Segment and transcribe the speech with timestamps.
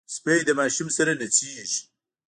[0.15, 1.81] سپي د ماشوم سره نڅېږي.